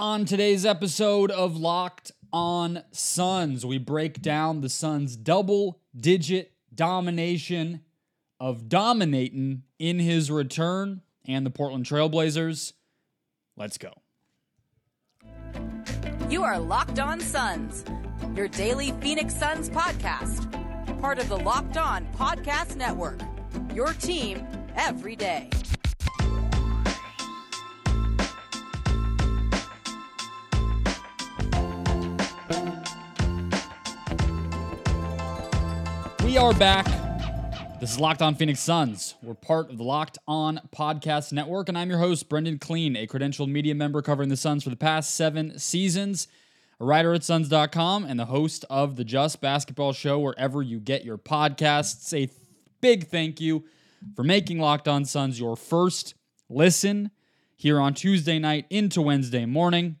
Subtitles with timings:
[0.00, 7.80] On today's episode of Locked on Suns, we break down the Suns' double digit domination
[8.38, 12.74] of dominating in his return and the Portland Trailblazers.
[13.56, 13.92] Let's go.
[16.30, 17.84] You are Locked On Suns,
[18.36, 20.48] your daily Phoenix Suns podcast,
[21.00, 23.20] part of the Locked On Podcast Network.
[23.74, 24.46] Your team
[24.76, 25.50] every day.
[36.38, 36.86] We are back.
[37.80, 39.16] This is Locked On Phoenix Suns.
[39.24, 43.08] We're part of the Locked On Podcast Network, and I'm your host, Brendon Kleen, a
[43.08, 46.28] credentialed media member covering the Suns for the past seven seasons,
[46.78, 51.04] a writer at Suns.com, and the host of the Just Basketball Show wherever you get
[51.04, 52.16] your podcasts.
[52.16, 52.30] A
[52.80, 53.64] big thank you
[54.14, 56.14] for making Locked On Suns your first
[56.48, 57.10] listen
[57.56, 59.96] here on Tuesday night into Wednesday morning.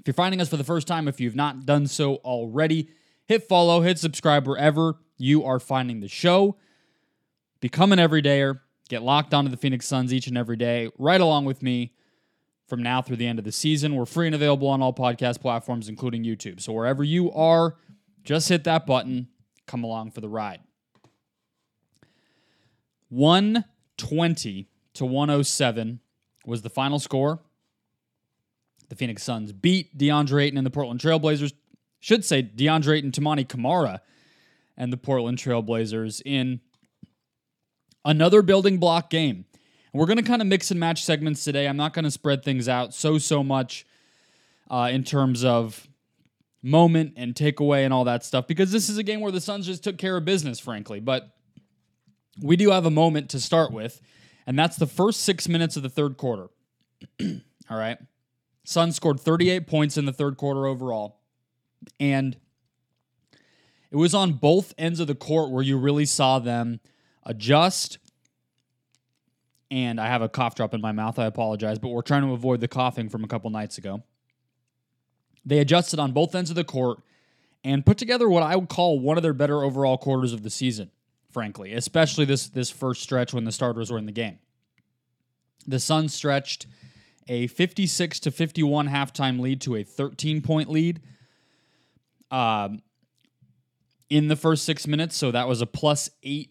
[0.00, 2.88] If you're finding us for the first time, if you've not done so already,
[3.26, 6.56] hit follow, hit subscribe wherever you are finding the show.
[7.60, 8.60] Become an everydayer.
[8.88, 11.94] Get locked onto the Phoenix Suns each and every day, right along with me
[12.68, 13.94] from now through the end of the season.
[13.94, 16.60] We're free and available on all podcast platforms, including YouTube.
[16.60, 17.76] So wherever you are,
[18.22, 19.28] just hit that button.
[19.66, 20.60] Come along for the ride.
[23.08, 26.00] 120 to 107
[26.44, 27.40] was the final score.
[28.90, 31.54] The Phoenix Suns beat DeAndre Ayton and the Portland Trailblazers.
[32.00, 34.02] Should say DeAndre Ayton, Toumani Camara,
[34.76, 36.60] and the Portland Trailblazers in
[38.04, 39.44] another building block game.
[39.92, 41.68] And we're going to kind of mix and match segments today.
[41.68, 43.86] I'm not going to spread things out so, so much
[44.70, 45.86] uh, in terms of
[46.62, 49.66] moment and takeaway and all that stuff because this is a game where the Suns
[49.66, 50.98] just took care of business, frankly.
[50.98, 51.30] But
[52.42, 54.00] we do have a moment to start with,
[54.46, 56.48] and that's the first six minutes of the third quarter.
[57.20, 57.98] all right.
[58.64, 61.20] Suns scored 38 points in the third quarter overall.
[62.00, 62.36] And
[63.94, 66.80] it was on both ends of the court where you really saw them
[67.22, 67.98] adjust.
[69.70, 71.16] And I have a cough drop in my mouth.
[71.16, 74.02] I apologize, but we're trying to avoid the coughing from a couple nights ago.
[75.46, 77.02] They adjusted on both ends of the court
[77.62, 80.50] and put together what I would call one of their better overall quarters of the
[80.50, 80.90] season,
[81.30, 84.40] frankly, especially this this first stretch when the starters were in the game.
[85.68, 86.66] The Suns stretched
[87.28, 91.00] a 56 to 51 halftime lead to a 13 point lead.
[92.32, 92.82] Um,
[94.10, 95.16] in the first six minutes.
[95.16, 96.50] So that was a plus eight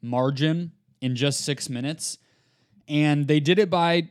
[0.00, 2.18] margin in just six minutes.
[2.88, 4.08] And they did it by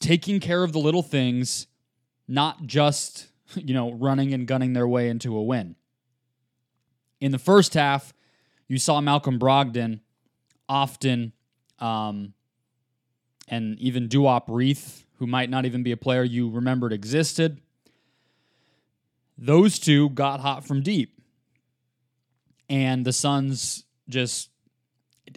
[0.00, 1.66] taking care of the little things,
[2.26, 5.76] not just, you know, running and gunning their way into a win.
[7.20, 8.12] In the first half,
[8.68, 10.00] you saw Malcolm Brogdon
[10.68, 11.32] often,
[11.80, 12.34] um,
[13.48, 17.60] and even Duop Reath, who might not even be a player you remembered existed.
[19.36, 21.17] Those two got hot from deep
[22.68, 24.50] and the Suns just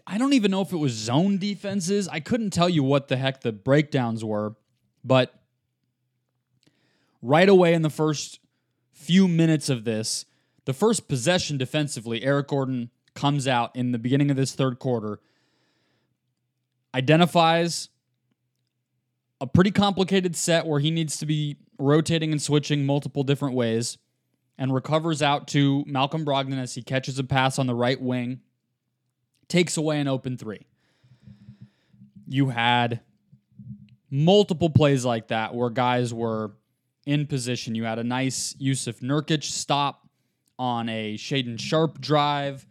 [0.08, 2.08] I don't even know if it was zone defenses.
[2.08, 4.56] I couldn't tell you what the heck the breakdowns were,
[5.03, 5.34] but
[7.22, 8.40] right away in the first
[8.94, 10.25] few minutes of this,
[10.66, 15.19] the first possession defensively, Eric Gordon comes out in the beginning of this third quarter,
[16.96, 17.90] identifies
[19.42, 23.98] a pretty complicated set where he needs to be rotating and switching multiple different ways
[24.62, 28.42] and recovers out to Malcolm Brogdon as he catches a pass on the right wing,
[29.48, 30.68] takes away an open three.
[32.28, 33.00] You had
[34.12, 36.52] multiple plays like that where guys were
[37.08, 37.74] in position.
[37.74, 40.08] You had a nice Jusuf Nurkic stop
[40.60, 42.68] on a Shaedon Sharpe drive.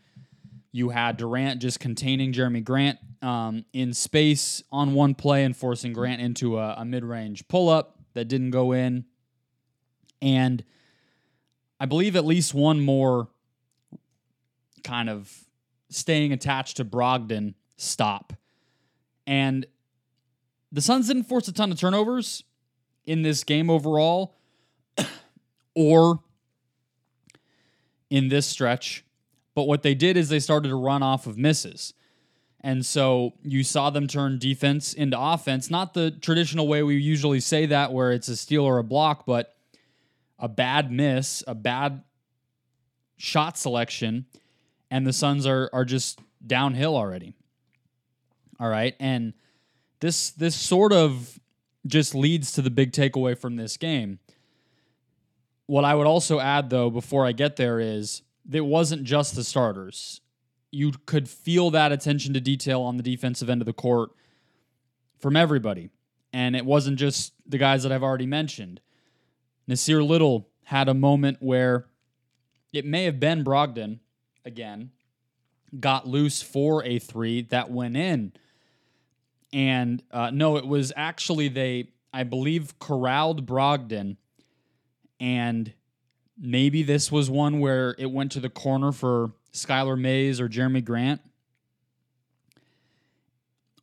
[0.70, 5.92] You had Durant just containing Jerami Grant um, in space on one play and forcing
[5.92, 9.06] Grant into a, a mid range pull up that didn't go in.
[10.22, 10.62] And
[11.80, 13.28] I believe at least one more
[14.84, 15.32] kind of
[15.88, 18.34] staying attached to Brogdon stop.
[19.26, 19.66] And
[20.70, 22.44] the Suns didn't force a ton of turnovers
[23.04, 24.36] in this game overall
[25.74, 26.20] or
[28.10, 29.04] in this stretch.
[29.54, 31.94] But what they did is they started to run off of misses.
[32.60, 37.40] And so you saw them turn defense into offense, not the traditional way we usually
[37.40, 39.56] say that, where it's a steal or a block, but
[40.40, 42.02] a bad miss, a bad
[43.16, 44.26] shot selection,
[44.90, 47.34] and the Suns are are just downhill already.
[48.58, 49.34] All right, and
[50.00, 51.38] this this sort of
[51.86, 54.18] just leads to the big takeaway from this game.
[55.66, 59.44] What I would also add, though, before I get there, is it wasn't just the
[59.44, 60.20] starters.
[60.72, 64.10] You could feel that attention to detail on the defensive end of the court
[65.18, 65.90] from everybody.
[66.32, 68.80] And it wasn't just the guys that I've already mentioned.
[69.70, 71.86] Nassir Little had a moment where
[72.72, 74.00] it may have been Brogdon
[74.44, 74.90] again,
[75.78, 78.32] got loose for a three that went in.
[79.52, 84.16] And uh, no, it was actually they, I believe, corralled Brogdon.
[85.20, 85.72] And
[86.36, 90.84] maybe this was one where it went to the corner for Skylar Mays or Jerami
[90.84, 91.20] Grant.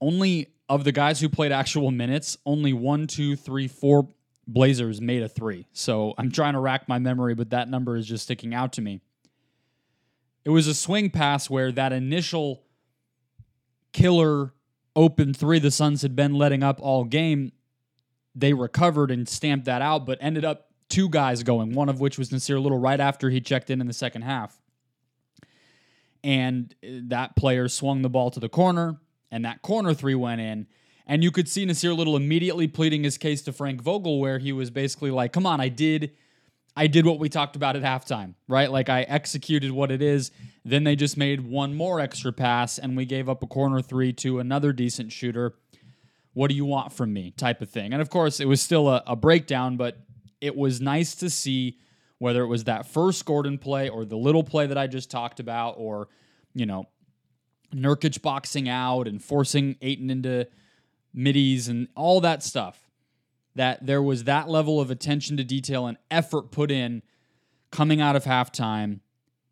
[0.02, 4.10] Only of the guys who played actual minutes, only one, two, three, four
[4.48, 5.68] Blazers made a three.
[5.74, 8.82] So I'm trying to rack my memory, but that number is just sticking out to
[8.82, 9.02] me.
[10.46, 12.64] It was a swing pass where that initial
[13.92, 14.54] killer
[14.96, 17.52] open three the Suns had been letting up all game,
[18.34, 22.18] they recovered and stamped that out, but ended up two guys going, one of which
[22.18, 24.60] was Nassir Little right after he checked in in the second half.
[26.24, 28.98] And that player swung the ball to the corner,
[29.30, 30.68] and that corner three went in.
[31.10, 34.52] And you could see Nassir Little immediately pleading his case to Frank Vogel, where he
[34.52, 36.12] was basically like, "Come on, I did,
[36.76, 38.70] I did what we talked about at halftime, right?
[38.70, 40.32] Like I executed what it is.
[40.66, 44.12] Then they just made one more extra pass, and we gave up a corner three
[44.14, 45.56] to another decent shooter.
[46.34, 47.94] What do you want from me?" Type of thing.
[47.94, 49.98] And of course, it was still a, a breakdown, but
[50.42, 51.78] it was nice to see
[52.20, 55.40] whether it was that first Gordon play or the little play that I just talked
[55.40, 56.10] about, or
[56.54, 56.90] you know,
[57.74, 60.48] Nurkic boxing out and forcing Ayton into
[61.18, 62.80] middies and all that stuff.
[63.56, 67.02] That there was that level of attention to detail and effort put in
[67.72, 69.00] coming out of halftime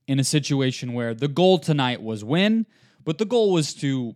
[0.08, 2.68] in a situation where the goal tonight was win,
[3.04, 4.16] but the goal was to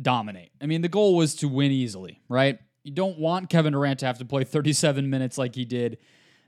[0.00, 0.50] dominate.
[0.60, 2.58] I mean, the goal was to win easily, right?
[2.82, 5.96] You don't want Kevin Durant to have to play 37 minutes like he did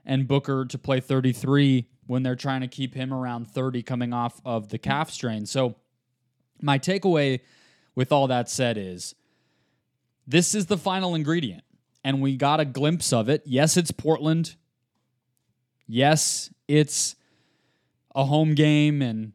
[0.05, 4.41] and Booker to play 33 when they're trying to keep him around 30 coming off
[4.45, 5.45] of the calf strain.
[5.45, 5.75] So,
[6.61, 7.41] my takeaway
[7.95, 9.15] with all that said is
[10.27, 11.63] this is the final ingredient.
[12.03, 13.43] And we got a glimpse of it.
[13.45, 14.55] Yes, it's Portland.
[15.87, 17.15] Yes, it's
[18.15, 19.33] a home game and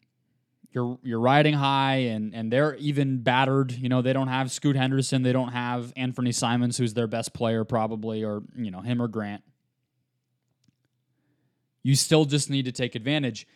[0.71, 3.73] you're you're riding high and and they're even battered.
[3.73, 7.33] You know, they don't have Scoot Henderson, they don't have Anfernee Simons, who's their best
[7.33, 9.43] player probably, or you know, him or Grant.
[11.83, 13.47] You still just need to take advantage.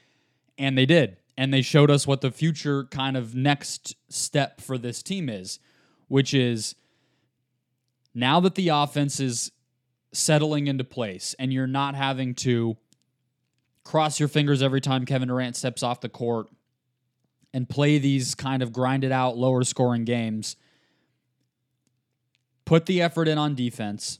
[0.58, 1.18] And they did.
[1.36, 5.58] And they showed us what the future kind of next step for this team is,
[6.08, 6.74] which is
[8.14, 9.52] now that the offense is
[10.12, 12.76] settling into place and you're not having to
[13.84, 16.48] cross your fingers every time Kevin Durant steps off the court
[17.54, 20.56] and play these kind of grinded out lower scoring games,
[22.64, 24.18] put the effort in on defense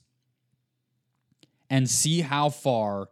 [1.70, 3.08] and see how far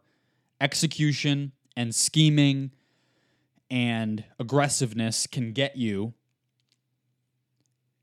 [0.59, 2.71] execution and scheming
[3.69, 6.13] and aggressiveness can get you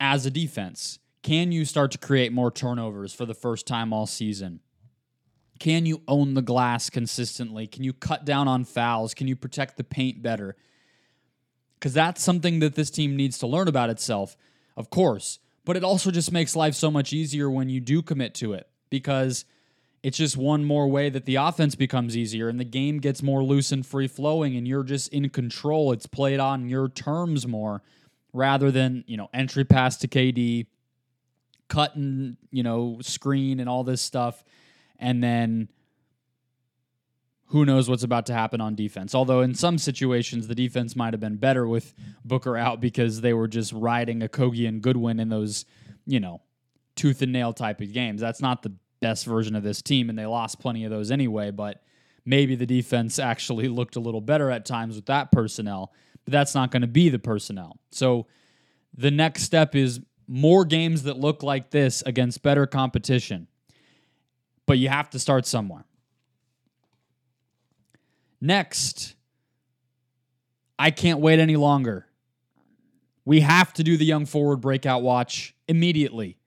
[0.01, 0.99] as a defense.
[1.29, 4.61] Can you start to create more turnovers for the first time all season?
[5.59, 7.67] Can you own the glass consistently?
[7.67, 9.13] Can you cut down on fouls?
[9.13, 10.57] Can you protect the paint better?
[11.75, 14.39] Because that's something that this team needs to learn about itself,
[14.75, 15.39] of course.
[15.67, 18.67] But it also just makes life so much easier when you do commit to it
[18.89, 19.45] because
[20.03, 23.45] it's just one more way that the offense becomes easier and the game gets more
[23.45, 25.93] loose and free flowing and you're just in control.
[25.93, 27.83] It's played on your terms more
[28.33, 30.69] rather than, you know, entry pass to KD,
[31.69, 34.45] cut and, you know, screen and all this stuff.
[34.99, 35.69] And then
[37.49, 39.15] who knows what's about to happen on defense.
[39.15, 43.33] Although in some situations the defense might have been better with Booker out because they
[43.33, 45.65] were just riding Okogie and Goodwin in those,
[46.07, 46.43] you know,
[46.95, 48.21] tooth and nail type of games.
[48.21, 51.51] That's not the best version of this team, and they lost plenty of those anyway.
[51.51, 51.83] But
[52.27, 55.93] maybe the defense actually looked a little better at times with that personnel,
[56.25, 57.79] but that's not going to be the personnel.
[57.91, 58.27] So
[58.95, 63.49] the next step is more games that look like this against better competition.
[64.67, 65.85] But you have to start somewhere.
[68.41, 69.15] Next,
[70.79, 72.07] I can't wait any longer.
[73.25, 76.39] We have to do the young forward breakout watch immediately,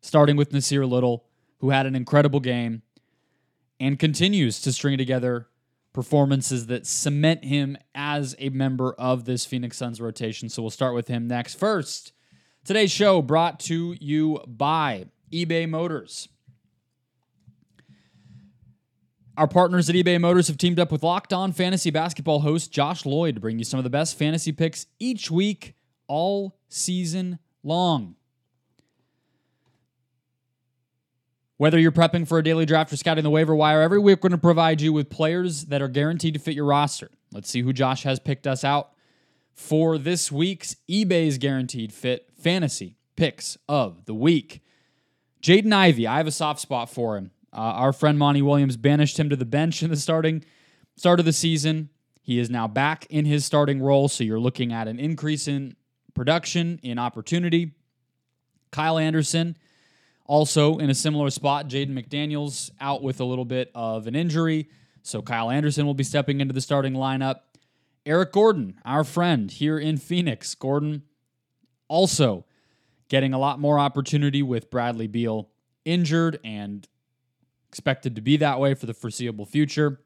[0.00, 1.24] starting with Nassir Little
[1.60, 2.82] who had an incredible game
[3.78, 5.48] and continues to string together
[5.92, 10.48] performances that cement him as a member of this Phoenix Suns rotation.
[10.48, 11.58] So we'll start with him next.
[11.58, 12.12] First,
[12.64, 16.28] today's show brought to you by eBay Motors.
[19.36, 23.06] Our partners at eBay Motors have teamed up with Locked On Fantasy Basketball host Josh
[23.06, 25.74] Lloyd to bring you some of the best fantasy picks each week,
[26.08, 28.16] all season long.
[31.56, 34.28] Whether you're prepping for a daily draft or scouting the waiver wire, every week we're
[34.28, 37.10] going to provide you with players that are guaranteed to fit your roster.
[37.32, 38.92] Let's see who Josh has picked us out
[39.54, 44.62] for this week's eBay's Guaranteed Fit Fantasy Picks of the Week.
[45.42, 47.30] Jaden Ivey, I have a soft spot for him.
[47.52, 50.44] Uh, our friend Monty Williams banished him to the bench in the starting
[50.96, 51.88] start of the season.
[52.22, 55.74] He is now back in his starting role, so you're looking at an increase in
[56.14, 57.72] production, in opportunity.
[58.70, 59.56] Kyle Anderson,
[60.26, 61.68] also in a similar spot.
[61.68, 64.68] Jaden McDaniels out with a little bit of an injury,
[65.02, 67.40] so Kyle Anderson will be stepping into the starting lineup.
[68.06, 70.54] Eric Gordon, our friend here in Phoenix.
[70.54, 71.02] Gordon
[71.90, 72.46] also
[73.08, 75.50] getting a lot more opportunity with Bradley Beal
[75.84, 76.88] injured and
[77.68, 80.00] expected to be that way for the foreseeable future.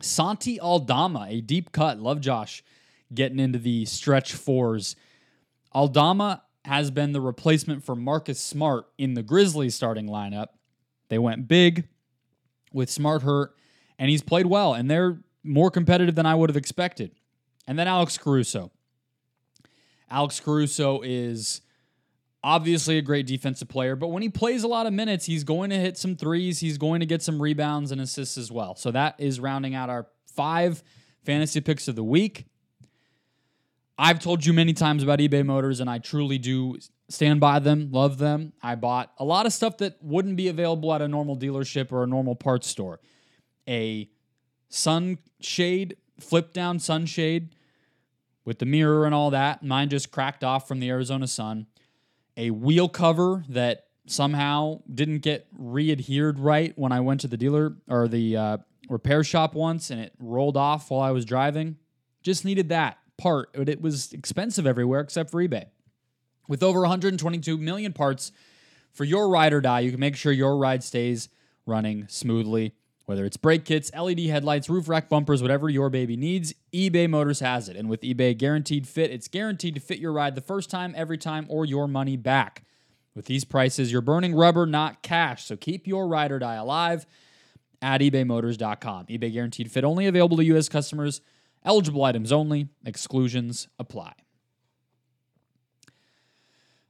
[0.00, 1.98] Santi Aldama, a deep cut.
[1.98, 2.62] Love Josh
[3.12, 4.94] getting into the stretch fours.
[5.74, 10.48] Aldama has been the replacement for Marcus Smart in the Grizzlies starting lineup.
[11.08, 11.88] They went big
[12.72, 13.54] with Smart hurt,
[13.98, 17.12] and he's played well, and they're more competitive than I would have expected.
[17.66, 18.70] And then Alex Caruso.
[20.12, 21.62] Alex Caruso is
[22.44, 25.70] obviously a great defensive player, but when he plays a lot of minutes, he's going
[25.70, 26.60] to hit some threes.
[26.60, 28.76] He's going to get some rebounds and assists as well.
[28.76, 30.82] So that is rounding out our five
[31.24, 32.44] fantasy picks of the week.
[33.98, 36.76] I've told you many times about eBay Motors, and I truly do
[37.08, 38.52] stand by them, love them.
[38.62, 42.02] I bought a lot of stuff that wouldn't be available at a normal dealership or
[42.02, 43.00] a normal parts store.
[43.66, 44.10] A
[44.68, 47.54] sunshade, flip down sunshade
[48.44, 49.62] with the mirror and all that.
[49.62, 51.66] Mine just cracked off from the Arizona sun
[52.36, 57.76] a wheel cover that somehow didn't get re-adhered right when I went to the dealer
[57.88, 58.58] or the uh,
[58.88, 61.76] repair shop once and it rolled off while I was driving.
[62.22, 65.66] Just needed that part, but it was expensive everywhere except for eBay.
[66.48, 68.32] With over 122 million parts
[68.92, 71.28] for your ride or die, you can make sure your ride stays
[71.64, 72.74] running smoothly.
[73.12, 77.40] Whether it's brake kits, LED headlights, roof rack bumpers, whatever your baby needs, eBay Motors
[77.40, 77.76] has it.
[77.76, 81.18] And with eBay Guaranteed Fit, it's guaranteed to fit your ride the first time, every
[81.18, 82.64] time, or your money back.
[83.14, 85.44] With these prices, you're burning rubber, not cash.
[85.44, 87.04] So keep your ride or die alive
[87.82, 89.08] at ebaymotors.com.
[89.08, 90.70] eBay Guaranteed Fit only available to U.S.
[90.70, 91.20] customers.
[91.66, 92.68] Eligible items only.
[92.86, 94.14] Exclusions apply.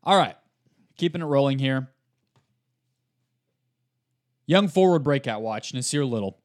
[0.04, 0.36] All right,
[0.96, 1.91] keeping it rolling here.
[4.46, 6.38] Young forward breakout watch, Nassir Little.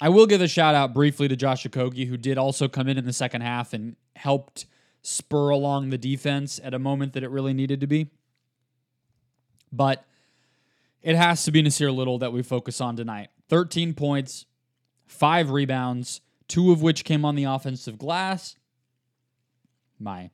[0.00, 2.98] I will give a shout out briefly to Josh Okogie, who did also come in
[2.98, 4.66] in the second half and helped
[5.02, 8.10] spur along the defense at a moment that it really needed to be.
[9.70, 10.04] But
[11.02, 13.28] it has to be Nassir Little that we focus on tonight.
[13.48, 14.46] 13 points,
[15.06, 18.56] five rebounds, two of which came on the offensive glass.
[19.98, 20.30] My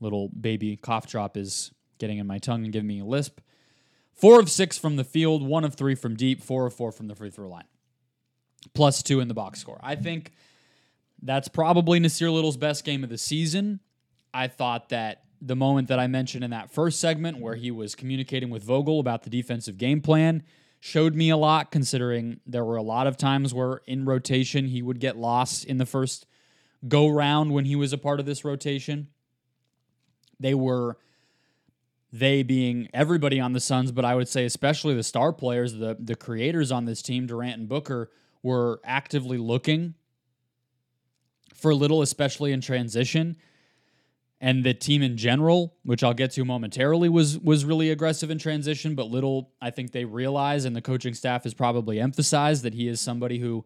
[0.00, 3.40] little baby cough drop is getting in my tongue and giving me a lisp.
[4.16, 7.06] Four of six from the field, one of three from deep, four of four from
[7.06, 7.66] the free throw line,
[8.74, 9.78] plus two in the box score.
[9.82, 10.32] I think
[11.22, 13.80] that's probably Nassir Little's best game of the season.
[14.32, 17.94] I thought that the moment that I mentioned in that first segment where he was
[17.94, 20.42] communicating with Vogel about the defensive game plan
[20.80, 24.80] showed me a lot, considering there were a lot of times where in rotation he
[24.80, 26.26] would get lost in the first
[26.88, 29.08] go round when he was a part of this rotation.
[30.38, 30.96] They were
[32.12, 35.96] they being everybody on the Suns, but I would say especially the star players, the
[35.98, 38.10] the creators on this team, Durant and Booker,
[38.42, 39.94] were actively looking
[41.54, 43.36] for little, especially in transition.
[44.38, 48.38] And the team in general, which I'll get to momentarily, was was really aggressive in
[48.38, 48.94] transition.
[48.94, 52.86] But little, I think they realize, and the coaching staff has probably emphasized that he
[52.86, 53.64] is somebody who,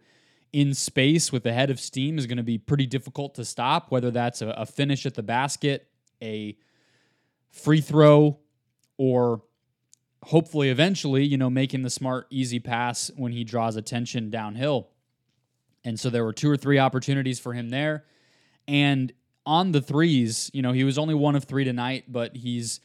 [0.52, 3.90] in space with the head of steam, is going to be pretty difficult to stop.
[3.90, 5.88] Whether that's a, a finish at the basket,
[6.22, 6.56] a
[7.50, 8.38] free throw
[8.96, 9.42] or
[10.24, 14.88] hopefully eventually, you know, making the smart, easy pass when he draws attention downhill.
[15.84, 18.04] And so there were two or three opportunities for him there.
[18.68, 19.12] And
[19.46, 22.80] on the threes, you know, he was only one of three tonight, but he's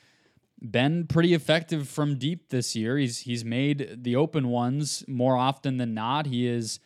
[0.61, 2.97] been pretty effective from deep this year.
[2.97, 6.25] He's he's made the open ones more often than not.
[6.25, 6.79] He is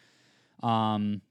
[0.61, 1.21] um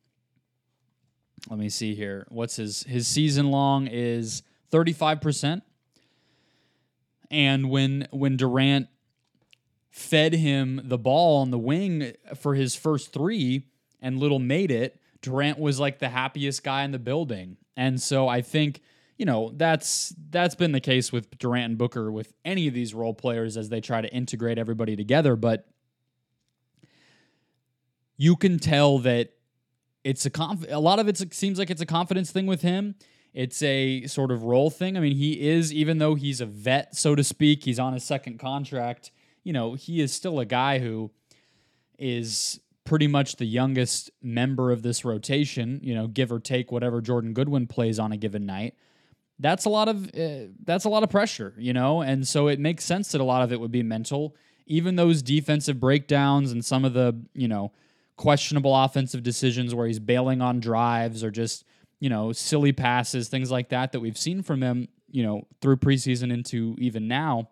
[1.50, 2.26] let me see here.
[2.30, 5.62] What's his his season long is 35%.
[7.30, 8.88] And when when Durant
[9.90, 13.66] fed him the ball on the wing for his first three
[14.00, 17.56] and Little made it, Durant was like the happiest guy in the building.
[17.76, 18.80] And so I think,
[19.16, 22.94] you know, that's that's been the case with Durant and Booker with any of these
[22.94, 25.66] role players as they try to integrate everybody together, but
[28.16, 29.32] you can tell that
[30.04, 32.94] it's a conf- a lot of it seems like it's a confidence thing with him
[33.32, 34.96] it's a sort of role thing.
[34.96, 38.04] I mean, he is, even though he's a vet, so to speak, he's on his
[38.04, 39.10] second contract,
[39.44, 41.10] you know, he is still a guy who
[41.98, 47.00] is pretty much the youngest member of this rotation, you know, give or take whatever
[47.00, 48.74] Jordan Goodwin plays on a given night.
[49.38, 52.58] That's a lot of uh, that's a lot of pressure, you know, and so it
[52.58, 54.34] makes sense that a lot of it would be mental
[54.68, 57.72] even those defensive breakdowns and some of the, you know,
[58.16, 61.64] questionable offensive decisions where he's bailing on drives or just,
[62.00, 65.76] you know, silly passes, things like that that we've seen from him, you know, through
[65.76, 67.48] preseason into even now,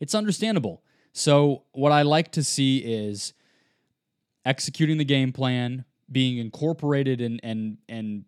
[0.00, 0.82] it's understandable.
[1.12, 3.32] So, what I like to see is
[4.44, 8.24] executing the game plan, being incorporated and and and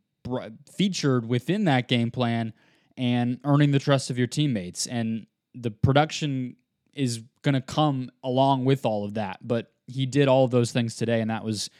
[0.76, 2.52] featured within that game plan
[2.96, 6.56] and earning the trust of your teammates and the production
[6.94, 10.72] is going to come along with all of that but he did all of those
[10.72, 11.70] things today and that was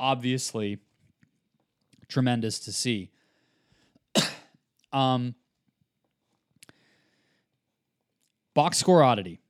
[0.00, 0.78] obviously
[2.10, 3.10] tremendous to see
[4.92, 5.34] um
[8.54, 9.40] box score oddity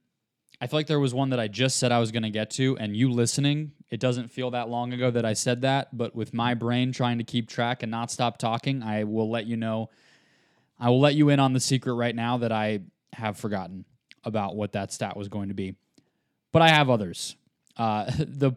[0.60, 2.50] I feel like there was one that I just said I was going to get
[2.52, 6.14] to, and you listening, it doesn't feel that long ago that I said that, but
[6.14, 9.56] with my brain trying to keep track and not stop talking, I will let you
[9.56, 9.88] know.
[10.78, 12.80] I will let you in on the secret right now that I
[13.14, 13.86] have forgotten
[14.22, 15.76] about what that stat was going to be,
[16.52, 17.36] but I have others.
[17.78, 18.52] Uh, the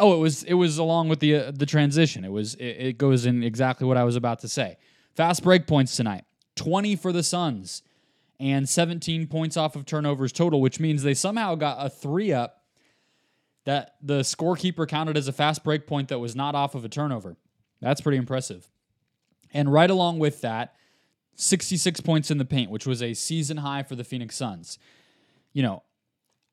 [0.00, 2.24] oh, it was it was along with the uh, the transition.
[2.24, 4.76] It was it, it goes in exactly what I was about to say.
[5.14, 6.24] Fast break points tonight,
[6.56, 7.82] twenty for the Suns
[8.40, 12.62] and 17 points off of turnovers total, which means they somehow got a three up
[13.66, 16.88] that the scorekeeper counted as a fast break point that was not off of a
[16.88, 17.36] turnover.
[17.82, 18.70] That's pretty impressive.
[19.52, 20.74] And right along with that,
[21.34, 24.78] 66 points in the paint, which was a season high for the Phoenix Suns.
[25.52, 25.82] You know,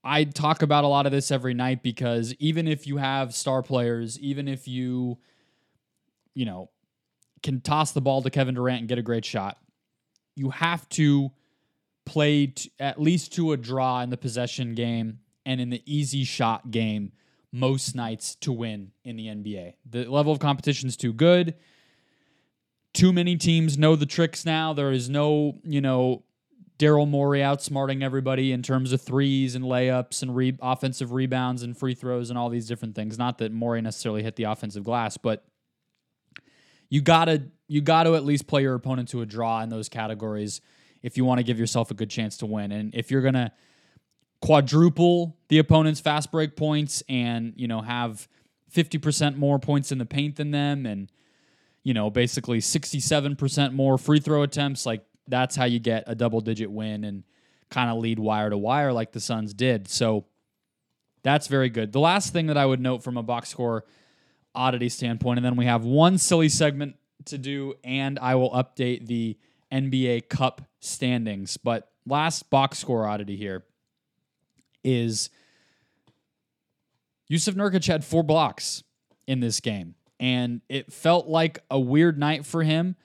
[0.04, 3.62] I talk about a lot of this every night because even if you have star
[3.62, 5.18] players, even if you,
[6.34, 6.70] you know,
[7.44, 9.58] can toss the ball to Kevin Durant and get a great shot,
[10.36, 11.32] you have to
[12.06, 16.72] played at least to a draw in the possession game and in the easy shot
[16.72, 17.12] game
[17.52, 19.74] most nights to win in the NBA.
[19.90, 21.56] The level of competition is too good.
[22.94, 24.74] Too many teams know the tricks now.
[24.74, 26.24] There is no, you know,
[26.78, 31.76] Daryl Morey outsmarting everybody in terms of threes and layups and re- offensive rebounds and
[31.76, 33.18] free throws and all these different things.
[33.18, 35.44] Not that Morey necessarily hit the offensive glass, but
[36.90, 40.62] you gotta you gotta at least play your opponent to a draw in those categories
[41.02, 42.72] if you want to give yourself a good chance to win.
[42.72, 43.52] And if you're to
[44.42, 48.28] quadruple the opponent's fast break points and, you know, have
[48.74, 51.12] 50% more points in the paint than them and,
[51.84, 56.42] you know, basically 67% more free throw attempts, like that's how you get a double
[56.42, 57.24] digit win and
[57.70, 59.88] kind of lead wire to wire like the Suns did.
[59.88, 60.26] So
[61.24, 61.92] that's very good.
[61.92, 63.84] The last thing that I would note from a box score
[64.56, 69.08] oddity standpoint, and then we have one silly segment to do, and I will update
[69.08, 69.38] the
[69.72, 71.58] NBA Cup standings.
[71.58, 73.66] But last box score oddity here
[74.84, 75.30] is
[77.30, 78.84] Jusuf Nurkic had four blocks
[79.28, 79.96] in this game.
[80.20, 82.96] And it felt like a weird night for him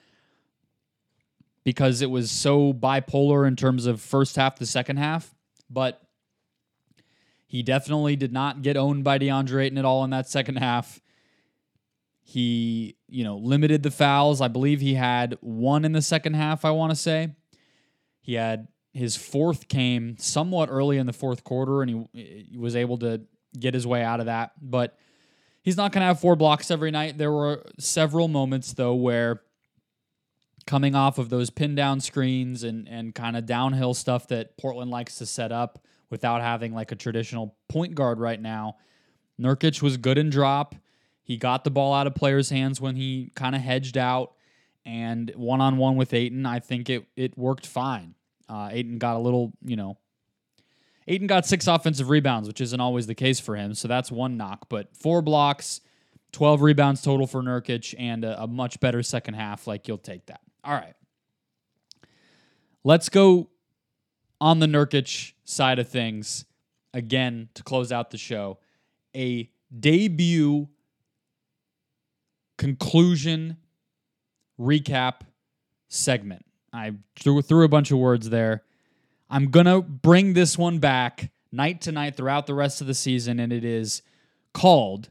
[1.63, 5.33] because it was so bipolar in terms of first half to second half.
[5.69, 6.01] But
[7.47, 10.99] he definitely did not get owned by DeAndre Ayton at all in that second half.
[12.21, 14.41] He, you know, limited the fouls.
[14.41, 17.35] I believe he had one in the second half, I want to say.
[18.21, 22.75] He had his fourth came somewhat early in the fourth quarter, and he, he was
[22.75, 23.21] able to
[23.59, 24.53] get his way out of that.
[24.61, 24.97] But
[25.61, 27.17] he's not going to have four blocks every night.
[27.17, 29.41] There were several moments, though, where
[30.65, 34.91] coming off of those pin down screens and, and kind of downhill stuff that Portland
[34.91, 38.77] likes to set up without having like a traditional point guard right now,
[39.39, 40.75] Nurkic was good in drop.
[41.23, 44.33] He got the ball out of players' hands when he kind of hedged out
[44.85, 48.15] and one on one with Ayton, I think it it worked fine.
[48.49, 49.97] Uh, Ayton got a little, you know,
[51.07, 54.37] Ayton got six offensive rebounds, which isn't always the case for him, so that's one
[54.37, 54.67] knock.
[54.69, 55.81] But four blocks,
[56.31, 59.67] twelve rebounds total for Nurkic, and a, a much better second half.
[59.67, 60.41] Like you'll take that.
[60.63, 60.95] All right,
[62.83, 63.49] let's go
[64.39, 66.45] on the Nurkic side of things
[66.93, 68.59] again to close out the show.
[69.15, 70.69] A debut
[72.57, 73.57] conclusion
[74.59, 75.21] recap
[75.89, 76.45] segment.
[76.71, 78.63] I threw, threw a bunch of words there.
[79.29, 82.93] I'm going to bring this one back night to night throughout the rest of the
[82.93, 84.01] season, and it is
[84.53, 85.09] called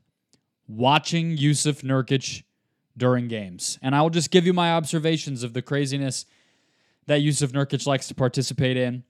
[0.67, 2.43] Watching Jusuf Nurkic
[2.97, 3.79] During Games.
[3.83, 6.27] And I will just give you my observations of the craziness
[7.07, 9.05] that Jusuf Nurkic likes to participate in.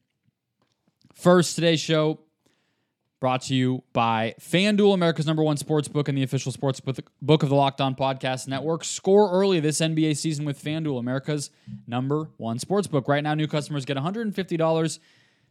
[1.15, 2.21] First, today's show
[3.21, 7.43] brought to you by FanDuel, America's number one sports book and the official sports book
[7.43, 8.83] of the Locked On Podcast Network.
[8.83, 11.51] Score early this NBA season with FanDuel, America's
[11.87, 13.07] number one sports book.
[13.07, 14.99] Right now, new customers get $150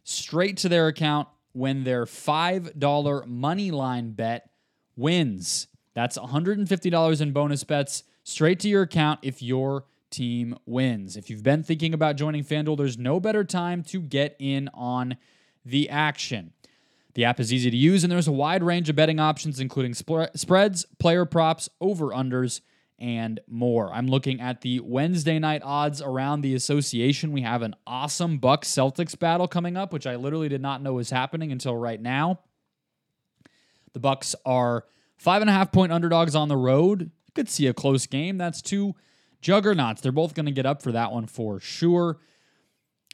[0.04, 4.50] straight to their account when their $5 money line bet
[4.96, 5.68] wins.
[5.94, 11.16] That's $150 in bonus bets straight to your account if your team wins.
[11.16, 15.16] If you've been thinking about joining FanDuel, there's no better time to get in on
[15.64, 16.52] the action.
[17.14, 19.94] The app is easy to use, and there's a wide range of betting options, including
[19.94, 22.60] sp- spreads, player props, over unders,
[22.98, 23.92] and more.
[23.92, 27.32] I'm looking at the Wednesday night odds around the association.
[27.32, 30.94] We have an awesome Bucks Celtics battle coming up, which I literally did not know
[30.94, 32.40] was happening until right now.
[33.92, 34.84] The Bucks are
[35.18, 37.10] five and a half point underdogs on the road.
[37.34, 38.38] Could see a close game.
[38.38, 38.94] That's two
[39.40, 40.00] juggernauts.
[40.00, 42.18] They're both going to get up for that one for sure.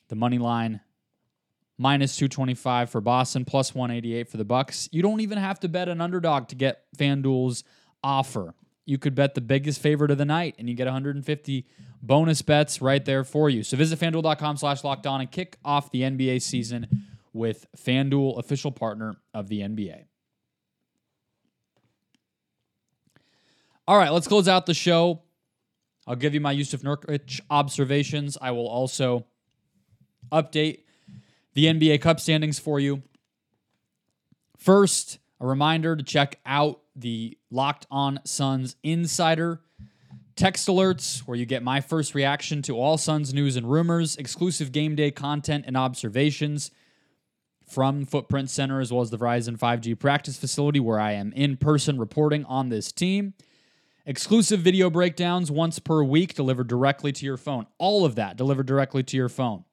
[0.08, 0.80] The money line
[1.78, 4.88] minus 225 for Boston, plus 188 for the Bucks.
[4.92, 7.64] You don't even have to bet an underdog to get FanDuel's
[8.02, 8.54] offer.
[8.84, 11.66] You could bet the biggest favorite of the night and you get 150
[12.02, 13.62] bonus bets right there for you.
[13.62, 16.86] So visit fanduel.com slash locked on and kick off the NBA season
[17.32, 20.07] with FanDuel, official partner of the NBA.
[23.88, 25.22] All right, let's close out the show.
[26.06, 28.36] I'll give you my Jusuf Nurkic observations.
[28.38, 29.24] I will also
[30.30, 30.80] update
[31.54, 33.02] the NBA Cup standings for you.
[34.58, 39.62] First, a reminder to check out the Locked On Suns Insider
[40.36, 44.70] text alerts, where you get my first reaction to all Suns news and rumors, exclusive
[44.70, 46.70] game day content and observations
[47.66, 51.56] from Footprint Center, as well as the Verizon 5G practice facility, where I am in
[51.56, 53.32] person reporting on this team.
[54.08, 57.66] Exclusive video breakdowns once per week delivered directly to your phone.
[57.76, 59.64] All of that delivered directly to your phone.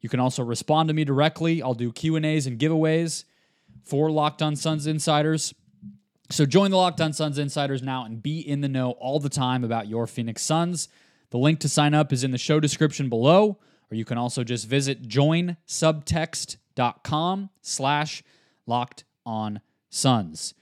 [0.00, 1.62] You can also respond to me directly.
[1.62, 3.24] I'll do Q&As and giveaways
[3.84, 5.54] for Locked On Suns insiders.
[6.30, 9.28] So join the Locked On Suns insiders now and be in the know all the
[9.28, 10.88] time about your Phoenix Suns.
[11.28, 13.58] The link to sign up is in the show description below,
[13.90, 18.22] or you can also just visit joinsubtext.com slash
[18.66, 19.60] locked on
[19.90, 20.54] suns.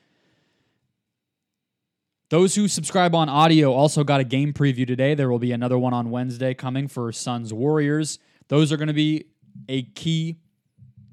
[2.28, 5.14] Those who subscribe on audio also got a game preview today.
[5.14, 8.18] There will be another one on Wednesday coming for Suns Warriors.
[8.48, 9.26] Those are going to be
[9.68, 10.40] a key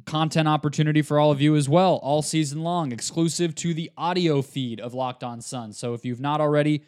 [0.06, 4.42] content opportunity for all of you as well, all season long, exclusive to the audio
[4.42, 5.78] feed of Locked On Suns.
[5.78, 6.84] So if you've not already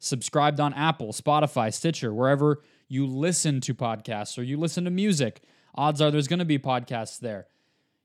[0.00, 5.40] subscribed on Apple, Spotify, Stitcher, wherever you listen to podcasts or you listen to music,
[5.76, 7.46] odds are there's going to be podcasts there.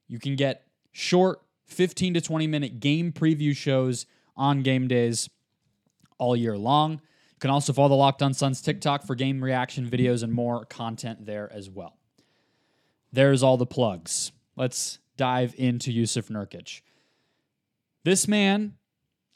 [0.08, 4.06] You can get short 15 to 20 minute game preview shows
[4.38, 5.30] on game days
[6.24, 9.90] all year long You can also follow the Locked On Suns TikTok for game reaction
[9.90, 11.98] videos and more content there as well.
[13.12, 14.32] There's all the plugs.
[14.56, 16.82] Let's dive into Jusuf Nurkic.
[18.06, 18.76] This man,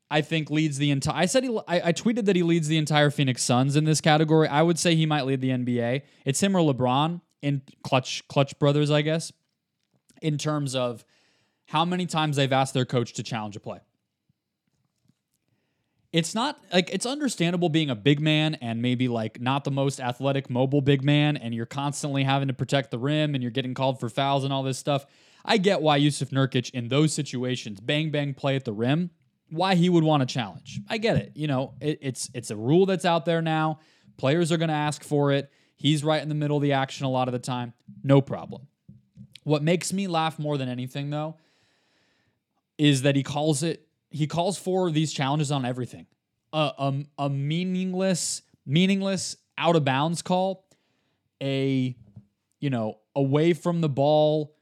[0.09, 1.15] I think, leads the entire.
[1.15, 1.59] I said he.
[1.67, 4.47] I, I, tweeted that he leads the entire Phoenix Suns in this category.
[4.47, 6.01] I would say he might lead the NBA.
[6.25, 9.31] It's him or LeBron in clutch clutch brothers, I guess,
[10.21, 11.05] in terms of
[11.65, 13.79] how many times they've asked their coach to challenge a play
[16.13, 19.99] it's not like it's understandable being a big man and maybe like not the most
[19.99, 23.73] athletic, mobile big man, and you're constantly having to protect the rim and you're getting
[23.73, 25.05] called for fouls and all this stuff.
[25.43, 29.11] I get why Jusuf Nurkic in those situations, bang bang play at the rim,
[29.49, 30.79] why he would want to challenge.
[30.89, 31.33] I get it.
[31.35, 33.79] You know, it, it's it's a rule that's out there now.
[34.17, 35.51] Players are going to ask for it.
[35.75, 37.73] He's right in the middle of the action a lot of the time.
[38.03, 38.67] No problem.
[39.43, 41.37] What makes me laugh more than anything though
[42.77, 46.05] is that he calls it he calls for these challenges on everything.
[46.53, 50.65] A, meaningless, meaningless out of bounds call,
[51.41, 51.95] a
[52.59, 54.55] you know away from the ball,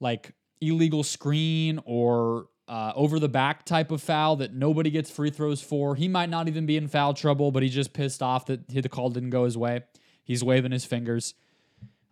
[0.00, 5.30] like illegal screen or uh, over the back type of foul that nobody gets free
[5.30, 5.96] throws for.
[5.96, 8.88] He might not even be in foul trouble, but he's just pissed off that the
[8.88, 9.82] call didn't go his way.
[10.22, 11.34] He's waving his fingers.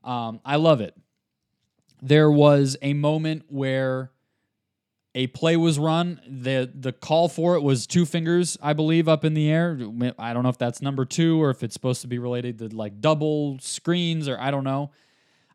[0.02, 0.96] Um, I love it.
[2.00, 4.10] There was a moment where
[5.16, 6.20] a play was run.
[6.28, 9.76] The the call for it was two fingers, I believe, up in the air.
[10.18, 12.68] I don't know if that's number two or if it's supposed to be related to
[12.68, 14.90] like double screens or I don't know.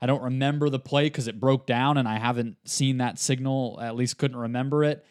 [0.02, 3.78] I don't remember the play because it broke down and I haven't seen that signal,
[3.80, 5.06] at least couldn't remember it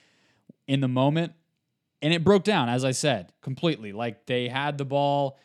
[0.66, 1.32] in the moment.
[2.02, 3.92] And it broke down, as I said, completely.
[3.92, 5.38] Like they had the ball,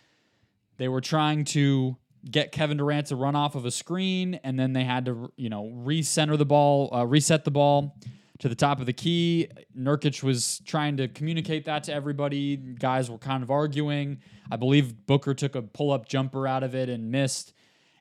[0.77, 1.95] they were trying to
[2.27, 5.49] get Kevin Durant to run off of a screen, and then they had to, you
[5.49, 7.95] know, recenter the ball, uh, reset the ball
[8.39, 9.47] to the top of the key.
[9.77, 12.57] Nurkic was trying to communicate that to everybody.
[12.57, 14.19] Guys were kind of arguing.
[14.51, 17.53] I believe Booker took a pull up jumper out of it and missed.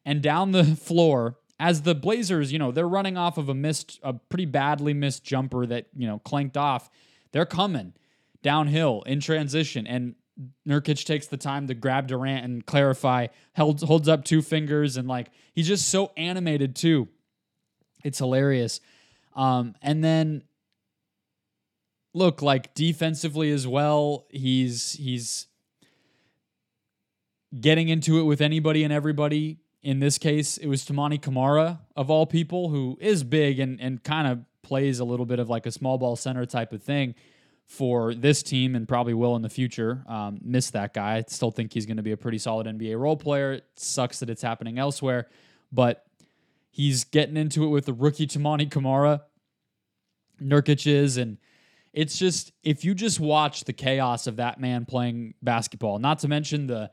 [0.04, 4.00] And down the floor, as the Blazers, you know, they're running off of a missed,
[4.02, 6.90] a pretty badly missed jumper that, you know, clanked off.
[7.32, 7.94] They're coming
[8.42, 9.86] downhill in transition.
[9.86, 10.16] And
[10.68, 15.06] Nurkic takes the time to grab Durant and clarify, holds, holds up two fingers, and
[15.06, 17.08] like he's just so animated too.
[18.02, 18.80] It's hilarious.
[19.34, 20.42] Um, and then
[22.12, 25.48] look like defensively as well, he's he's
[27.60, 29.58] getting into it with anybody and everybody.
[29.82, 34.02] In this case, it was Toumani Camara of all people, who is big and and
[34.02, 37.14] kind of plays a little bit of like a small ball center type of thing
[37.66, 40.04] for this team and probably will in the future.
[40.06, 41.16] Um, miss that guy.
[41.16, 43.52] I still think he's going to be a pretty solid NBA role player.
[43.52, 45.28] It sucks that it's happening elsewhere,
[45.72, 46.04] but
[46.74, 49.22] he's getting into it with the rookie Toumani Camara.
[50.42, 51.38] Nurkic is, and
[51.92, 56.28] it's just if you just watch the chaos of that man playing basketball, not to
[56.28, 56.90] mention the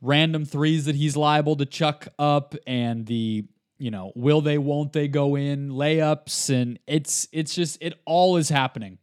[0.00, 3.44] random threes that he's liable to chuck up and the
[3.78, 8.36] you know will they won't they go in layups and it's it's just it all
[8.36, 8.98] is happening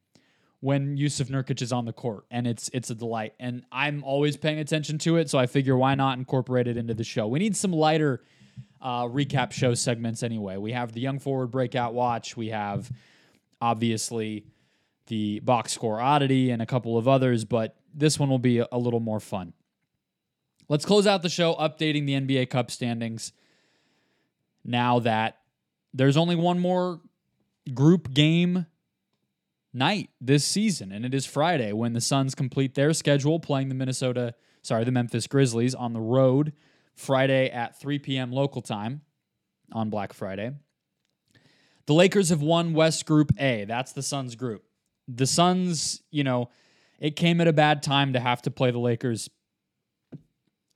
[0.62, 3.34] when Jusuf Nurkic is on the court, and it's it's a delight.
[3.39, 6.93] And I'm always paying attention to it, so I figure why not incorporate it into
[6.93, 7.27] the show.
[7.27, 8.21] We need some lighter
[8.82, 10.58] uh, recap show segments anyway.
[10.58, 12.36] We have the Young Forward Breakout Watch.
[12.36, 12.91] We have
[13.62, 14.46] obviously
[15.08, 18.67] the box score oddity and a couple of others, but this one will be a,
[18.72, 19.54] a little more fun.
[20.67, 23.34] Let's close out the show updating the NBA Cup standings.
[24.63, 25.39] Now that
[25.94, 27.02] there's only one more
[27.74, 28.67] group game
[29.74, 33.76] night this season, and it is Friday when the Suns complete their schedule playing the
[33.76, 36.54] Minnesota, sorry, the Memphis Grizzlies on the road
[36.95, 38.32] Friday at 3 p.m.
[38.32, 39.01] local time
[39.71, 40.51] on Black Friday.
[41.88, 43.65] The Lakers have won West Group A.
[43.65, 44.63] That's the Suns group.
[45.08, 46.49] The Suns, you know,
[46.99, 49.30] it came at a bad time to have to play the Lakers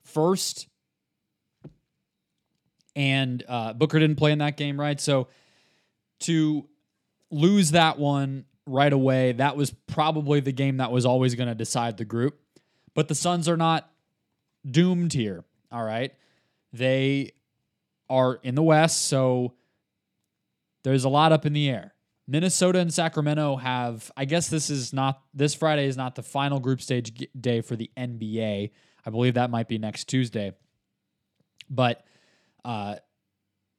[0.04, 0.68] first.
[2.96, 5.00] And uh, Booker didn't play in that game, right?
[5.00, 5.28] So
[6.22, 6.68] to
[7.30, 9.34] lose that one right away.
[9.34, 12.40] That was probably the game that was always going to decide the group.
[12.94, 13.90] But the Suns are not
[14.70, 15.44] doomed here.
[15.72, 16.14] All right.
[16.74, 17.32] They
[18.10, 19.54] are in the West, so
[20.84, 21.94] there's a lot up in the air.
[22.28, 26.60] Minnesota and Sacramento have, I guess this is not, this Friday is not the final
[26.60, 28.72] group stage day for the NBA.
[29.06, 30.54] I believe that might be next Tuesday.
[31.70, 32.04] But
[32.64, 32.96] uh,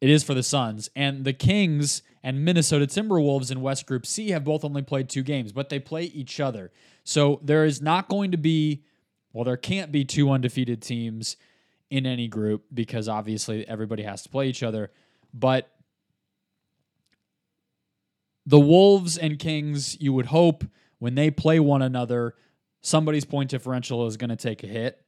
[0.01, 0.88] it is for the Suns.
[0.94, 5.22] And the Kings and Minnesota Timberwolves in West Group C have both only played two
[5.22, 6.70] games, but they play each other.
[7.03, 8.85] So there is not going to be,
[9.33, 11.37] well, there can't be two undefeated teams
[11.90, 14.90] in any group because obviously everybody has to play each other.
[15.33, 15.70] But
[18.44, 20.64] the Wolves and Kings, you would hope
[20.99, 22.35] when they play one another,
[22.81, 25.03] somebody's point differential is going to take a hit.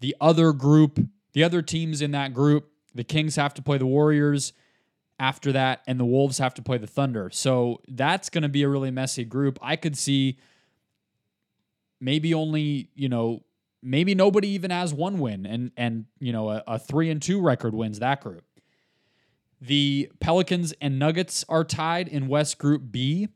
[0.00, 0.98] The other group,
[1.32, 4.52] the other teams in that group, the Kings have to play the Warriors
[5.18, 7.30] after that, and the Wolves have to play the Thunder.
[7.30, 9.58] So that's going to be a really messy group.
[9.62, 10.38] I could see
[12.00, 13.44] maybe only, you know,
[13.82, 17.40] maybe nobody even has one win and and you know a, a, three and two
[17.40, 18.44] record wins that group.
[19.60, 23.28] The Pelicans and Nuggets are tied in West Group B,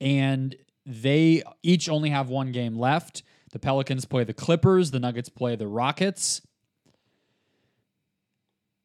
[0.00, 3.22] and they each only have one game left.
[3.52, 6.40] The Pelicans play the Clippers, the Nuggets play the Rockets.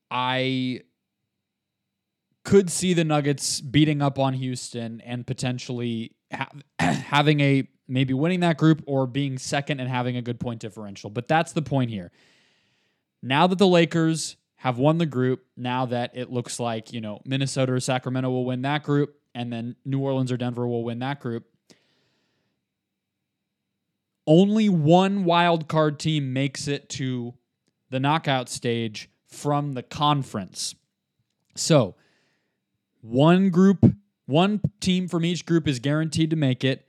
[0.10, 0.82] I
[2.44, 8.42] could see the Nuggets beating up on Houston and potentially ha- having a maybe winning
[8.42, 11.10] that group or being second and having a good point differential.
[11.10, 12.12] But that's the point here.
[13.22, 17.22] Now that the Lakers have won the group, now that it looks like, you know,
[17.26, 21.00] Minnesota or Sacramento will win that group and then New Orleans or Denver will win
[21.00, 21.46] that group.
[24.28, 27.34] Only one wild card team makes it to
[27.90, 30.76] the knockout stage from the conference.
[31.56, 31.96] So,
[33.02, 33.84] one group,
[34.26, 36.88] one team from each group is guaranteed to make it,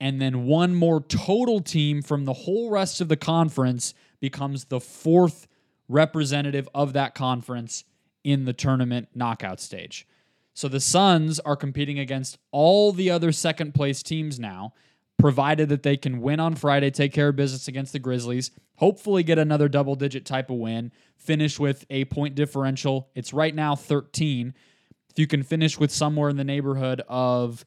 [0.00, 4.80] and then one more total team from the whole rest of the conference becomes the
[4.80, 5.48] fourth
[5.88, 7.84] representative of that conference
[8.24, 10.06] in the tournament knockout stage.
[10.54, 14.74] So the Suns are competing against all the other second place teams now
[15.18, 19.22] provided that they can win on Friday, take care of business against the Grizzlies, hopefully
[19.22, 23.08] get another double digit type of win, finish with a point differential.
[23.14, 24.54] It's right now 13.
[25.10, 27.64] If you can finish with somewhere in the neighborhood of,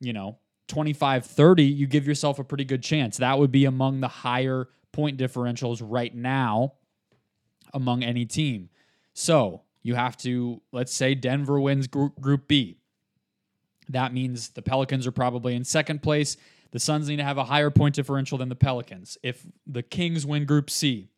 [0.00, 3.16] you know, 25 30, you give yourself a pretty good chance.
[3.16, 6.74] That would be among the higher point differentials right now
[7.74, 8.70] among any team.
[9.14, 12.78] So you have to, let's say Denver wins Group, group B.
[13.88, 16.36] That means the Pelicans are probably in second place
[16.70, 19.16] the Suns need to have a higher point differential than the Pelicans.
[19.22, 21.08] If the Kings win Group C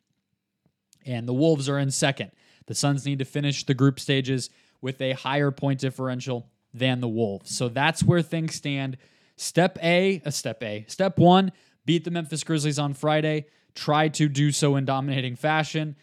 [1.05, 2.31] and the Wolves are in second,
[2.67, 4.49] the Suns need to finish the group stages
[4.81, 7.55] with a higher point differential than the Wolves.
[7.55, 8.97] So that's where things stand.
[9.41, 10.85] Step A, a step A.
[10.87, 11.51] Step one,
[11.83, 13.47] beat the Memphis Grizzlies on Friday.
[13.73, 15.95] Try to do so in dominating fashion.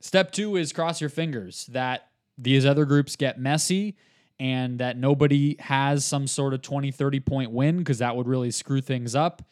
[0.00, 3.96] Step two is cross your fingers that these other groups get messy
[4.38, 8.52] and that nobody has some sort of 20, 30 point win because that would really
[8.52, 9.42] screw things up.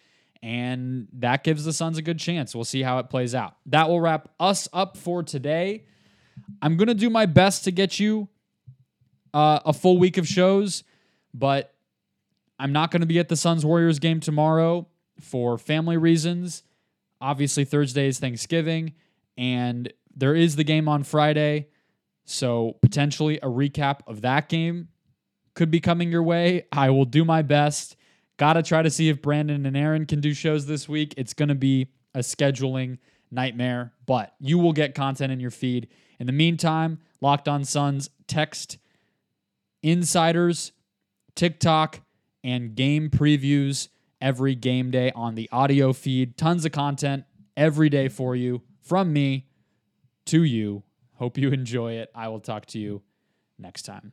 [0.41, 2.55] And that gives the Suns a good chance.
[2.55, 3.57] We'll see how it plays out.
[3.67, 5.87] That will wrap us up for today.
[6.63, 8.29] I'm going to do my best to get you
[9.35, 10.85] uh, a full week of shows,
[11.35, 11.73] but
[12.59, 14.89] I'm not going to be at the Suns Warriors game tomorrow
[15.21, 16.63] for family reasons.
[17.21, 18.95] Obviously, Thursday is Thanksgiving,
[19.37, 21.69] and there is the game on Friday.
[22.25, 24.89] So, potentially a recap of that game
[25.55, 26.67] could be coming your way.
[26.73, 27.97] I will do my best.
[28.37, 31.15] Got to try to see if Brandon and Aaron can do shows this week.
[31.17, 32.99] It's going to be a scheduling
[33.31, 35.89] nightmare, but you will get content in your feed.
[36.19, 38.79] In the meantime, Locked On Suns text
[39.83, 40.73] insiders,
[41.35, 42.01] TikTok,
[42.47, 43.89] and game previews
[44.21, 46.39] every game day on the audio feed.
[46.39, 47.25] Tons of content
[47.57, 49.49] every day for you from me
[50.27, 50.85] to you.
[51.15, 52.09] Hope you enjoy it.
[52.15, 53.03] I will talk to you
[53.59, 54.13] next time.